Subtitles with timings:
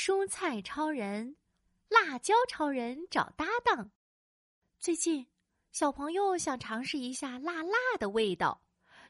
[0.00, 1.34] 蔬菜超人、
[1.88, 3.90] 辣椒超人找搭档。
[4.78, 5.26] 最近，
[5.72, 8.62] 小朋友想尝试一下辣辣的味道，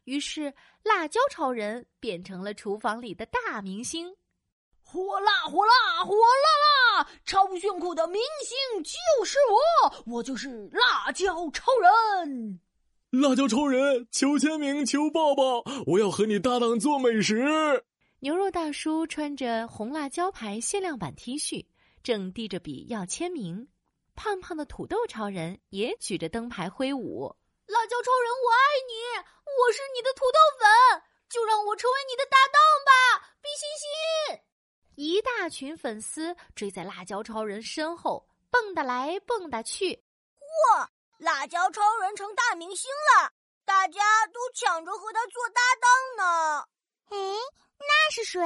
[0.05, 4.17] 于是辣椒超人变成了厨房里的大明星。
[4.81, 7.11] 火辣火辣火辣辣！
[7.27, 11.71] 超炫酷的明星就是我，我就是辣椒超
[12.25, 12.61] 人。
[13.11, 15.63] 辣椒超人，求签名，求抱抱！
[15.87, 17.85] 我要和你搭档做美食。
[18.21, 21.65] 牛肉大叔穿着红辣椒牌限量版 T 恤，
[22.03, 23.69] 正递着笔要签名。
[24.17, 27.33] 胖胖的土豆超人也举着灯牌挥舞。
[27.67, 28.59] 辣椒超人，我爱
[28.89, 33.29] 你，我是你的土豆粉，就让我成为你的搭档吧！
[33.41, 34.41] 比心心。
[34.97, 40.03] 一大群粉丝追在辣椒超人身后，蹦跶来蹦跶去。
[40.75, 40.91] 哇！
[41.19, 43.31] 辣椒超人成大明星了，
[43.65, 46.65] 大家都抢着和他做搭档呢。
[47.11, 47.17] 哎，
[47.79, 48.41] 那是谁？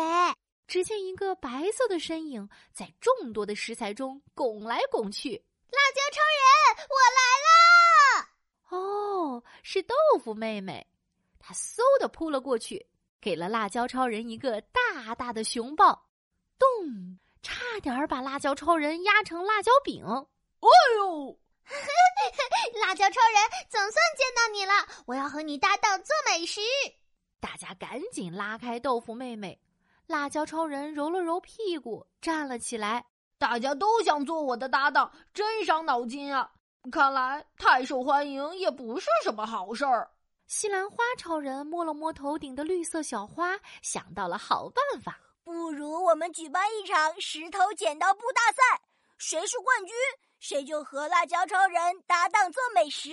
[0.66, 5.44] 只见一个白色的身影在众多的食材中拱来拱去。
[5.70, 8.28] 辣椒超人，我来啦！
[8.70, 10.86] 哦，是豆腐妹妹，
[11.38, 12.86] 她嗖的扑了过去，
[13.20, 16.08] 给了辣椒超人一个大大的熊抱，
[16.58, 20.04] 咚，差点把辣椒超人压成辣椒饼。
[20.06, 21.38] 哎呦！
[22.80, 24.72] 辣椒超人，总算见到你了！
[25.06, 26.60] 我要和你搭档做美食。
[27.42, 29.60] 大家赶紧拉开豆腐妹妹。
[30.06, 33.04] 辣椒超人揉了揉屁股，站了起来。
[33.36, 36.52] 大家都想做我的搭档，真伤脑筋啊！
[36.92, 40.08] 看来太受欢迎也不是什么好事儿。
[40.46, 45.18] 西兰花超人摸了摸头顶的绿色小花，想到了好办法。
[45.42, 48.80] 不如我们举办一场石头剪刀布大赛，
[49.18, 49.94] 谁是冠军？
[50.38, 53.10] 谁就和辣椒超人搭档做美食？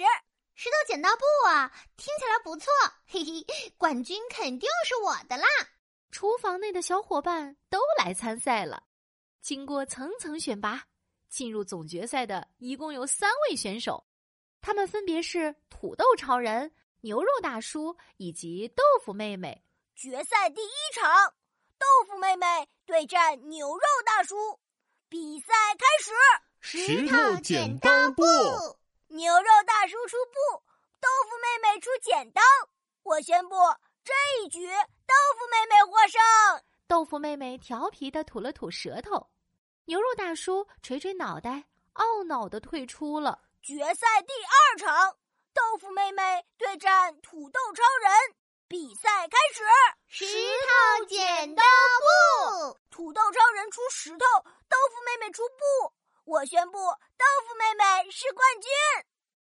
[0.61, 2.69] 石头剪刀布啊，听起来不错，
[3.07, 3.45] 嘿嘿，
[3.77, 5.47] 冠军肯定是我的啦！
[6.11, 8.83] 厨房内的小伙伴都来参赛了，
[9.39, 10.83] 经过层层选拔，
[11.29, 14.05] 进入总决赛的一共有三位选手，
[14.59, 16.69] 他们分别是土豆超人、
[17.00, 19.63] 牛肉大叔以及豆腐妹妹。
[19.95, 21.35] 决赛第一场，
[21.78, 24.59] 豆腐妹妹对战牛肉大叔，
[25.07, 26.11] 比赛开始。
[26.59, 28.23] 石头剪刀布，
[29.19, 30.63] 牛肉大叔出布，
[31.02, 32.41] 豆腐妹妹出剪刀。
[33.03, 33.57] 我宣布
[34.02, 36.22] 这一局豆腐妹妹获胜。
[36.88, 39.29] 豆腐妹妹调皮的吐了吐舌头，
[39.84, 41.66] 牛肉大叔捶捶脑袋，
[41.96, 45.13] 懊恼的退出了决赛第二场。
[45.53, 48.35] 豆腐妹妹对战土豆超人，
[48.69, 49.62] 比赛开始。
[50.08, 50.25] 石
[50.97, 51.62] 头剪刀
[52.63, 54.25] 布，土豆超人出石头，
[54.69, 55.94] 豆腐妹妹出布。
[56.24, 56.78] 我宣布，
[58.12, 58.70] 是冠军。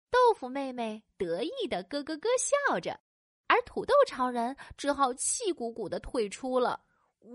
[0.10, 3.00] 豆腐妹妹得意的咯咯咯笑着，
[3.48, 6.82] 而土豆超人只好气鼓鼓的退出了。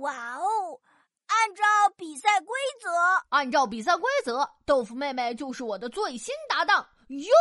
[0.01, 0.81] 哇哦！
[1.27, 1.65] 按照
[1.97, 2.91] 比赛规则，
[3.31, 6.87] 按照比赛规则，豆腐妹妹就是我的最新搭档。
[7.09, 7.33] 哟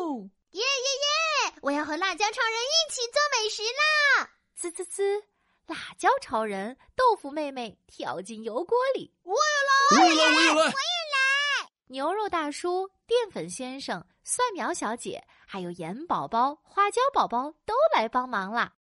[0.00, 0.28] 吼！
[0.50, 1.54] 耶耶耶！
[1.62, 4.30] 我要和辣椒超人一起做美食啦！
[4.54, 5.22] 滋滋滋！
[5.66, 9.12] 辣椒超人、豆腐妹妹跳进油锅里。
[9.22, 10.06] 我也来！
[10.06, 10.24] 我也来！
[10.24, 10.54] 我也来！
[10.54, 10.74] 我也来！
[11.94, 18.72] 牛肉大叔、淀粉先生、蒜苗小姐，还有盐宝宝、花椒宝宝都来帮忙啦！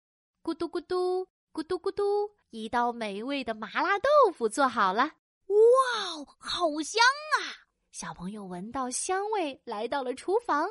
[0.41, 2.03] 咕嘟咕嘟，咕嘟咕嘟，
[2.49, 5.03] 一道美味的麻辣豆腐做好了。
[5.45, 7.03] 哇，好香
[7.37, 7.69] 啊！
[7.91, 10.67] 小朋友闻到香味，来到了厨房，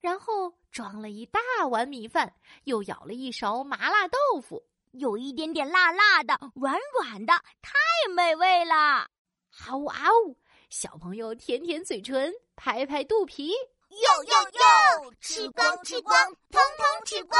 [0.00, 7.74] 然后装了一大碗米饭，又舀了一勺麻辣豆腐，有一点点辣辣的，软软的，太
[8.16, 9.08] 美味了！
[9.84, 10.34] 哇哦！
[10.72, 14.32] 小朋友舔舔嘴唇，拍拍肚皮，哟哟
[15.04, 17.38] 哟，吃光吃光，通通吃光！